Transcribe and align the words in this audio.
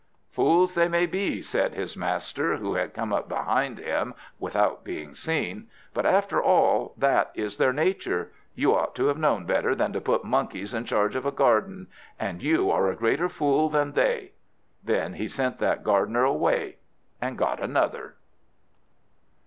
"Fools 0.31 0.73
they 0.73 0.87
may 0.87 1.05
be," 1.05 1.43
said 1.43 1.75
his 1.75 1.95
master, 1.95 2.55
who 2.57 2.73
had 2.73 2.91
come 2.95 3.13
up 3.13 3.29
behind 3.29 3.77
him 3.77 4.15
without 4.39 4.83
being 4.83 5.13
seen, 5.13 5.69
"but, 5.93 6.07
after 6.07 6.41
all, 6.41 6.95
that 6.97 7.29
is 7.35 7.57
their 7.57 7.71
nature. 7.71 8.31
You 8.55 8.73
ought 8.75 8.95
to 8.95 9.05
have 9.05 9.17
known 9.19 9.45
better 9.45 9.75
than 9.75 9.93
to 9.93 10.01
put 10.01 10.23
monkeys 10.23 10.73
in 10.73 10.85
charge 10.85 11.15
of 11.15 11.27
a 11.27 11.31
garden, 11.31 11.85
and 12.19 12.41
you 12.41 12.71
are 12.71 12.89
a 12.89 12.95
greater 12.95 13.29
fool 13.29 13.69
than 13.69 13.91
they." 13.91 14.31
Then 14.83 15.13
he 15.13 15.27
sent 15.27 15.59
that 15.59 15.83
gardener 15.83 16.23
away 16.23 16.77
and 17.21 17.37
got 17.37 17.61
another. 17.61 18.15